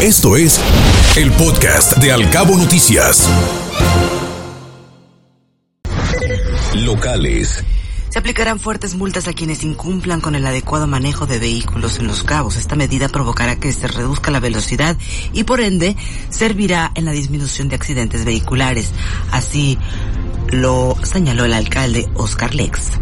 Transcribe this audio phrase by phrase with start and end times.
[0.00, 0.60] Esto es
[1.16, 3.28] el podcast de Alcabo Noticias.
[6.76, 7.64] Locales.
[8.08, 12.22] Se aplicarán fuertes multas a quienes incumplan con el adecuado manejo de vehículos en los
[12.22, 12.54] cabos.
[12.54, 14.96] Esta medida provocará que se reduzca la velocidad
[15.32, 15.96] y por ende
[16.30, 18.92] servirá en la disminución de accidentes vehiculares.
[19.32, 19.78] Así
[20.52, 22.92] lo señaló el alcalde Oscar Lex.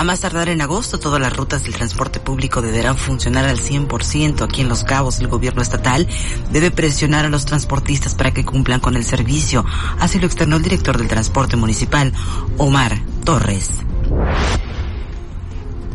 [0.00, 4.40] A más tardar en agosto, todas las rutas del transporte público deberán funcionar al 100%.
[4.40, 6.08] Aquí en Los Cabos, el gobierno estatal
[6.50, 9.62] debe presionar a los transportistas para que cumplan con el servicio.
[9.98, 12.14] Así lo externó el director del transporte municipal,
[12.56, 13.72] Omar Torres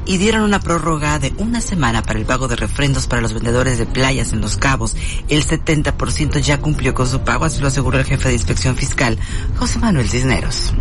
[0.07, 3.79] y dieron una prórroga de una semana para el pago de refrendos para los vendedores
[3.79, 4.95] de playas en Los Cabos.
[5.29, 9.17] El 70% ya cumplió con su pago, así lo aseguró el jefe de inspección fiscal,
[9.57, 10.73] José Manuel Cisneros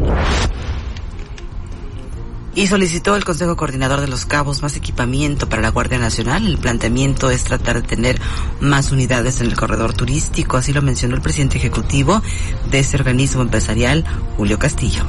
[2.54, 6.46] y solicitó el Consejo Coordinador de los Cabos más equipamiento para la Guardia Nacional.
[6.46, 8.20] El planteamiento es tratar de tener
[8.60, 12.22] más unidades en el corredor turístico, así lo mencionó el presidente ejecutivo
[12.70, 14.04] de ese organismo empresarial,
[14.36, 15.02] Julio Castillo.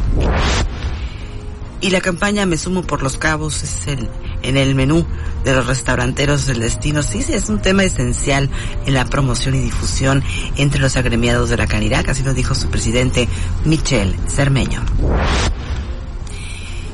[1.81, 4.09] Y la campaña Me Sumo por los Cabos es el,
[4.41, 5.05] en el menú
[5.43, 7.03] de los restauranteros del destino.
[7.03, 8.49] Sí, sí, es un tema esencial
[8.87, 10.23] en la promoción y difusión
[10.57, 13.27] entre los agremiados de la Canirac, así lo dijo su presidente
[13.65, 14.83] Michel Cermeño.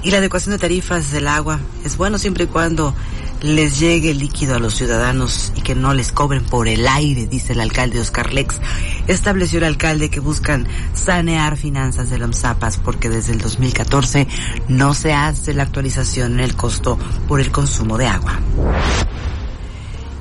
[0.03, 2.95] Y la adecuación de tarifas del agua es bueno siempre y cuando
[3.41, 7.53] les llegue líquido a los ciudadanos y que no les cobren por el aire, dice
[7.53, 8.59] el alcalde Oscar Lex.
[9.07, 14.27] Estableció el alcalde que buscan sanear finanzas de los zapas porque desde el 2014
[14.67, 18.39] no se hace la actualización en el costo por el consumo de agua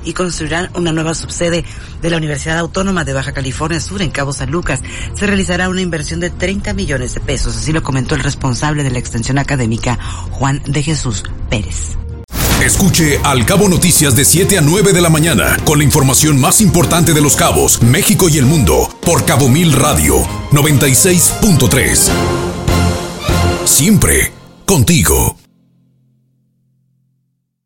[0.03, 1.63] y construirán una nueva subsede
[2.01, 4.81] de la Universidad Autónoma de Baja California Sur en Cabo San Lucas.
[5.15, 8.91] Se realizará una inversión de 30 millones de pesos, así lo comentó el responsable de
[8.91, 9.97] la extensión académica,
[10.31, 11.97] Juan de Jesús Pérez.
[12.63, 16.61] Escuche Al Cabo Noticias de 7 a 9 de la mañana con la información más
[16.61, 20.21] importante de los cabos, México y el mundo por Cabo Mil Radio
[20.51, 22.11] 96.3.
[23.65, 24.31] Siempre
[24.65, 25.40] contigo.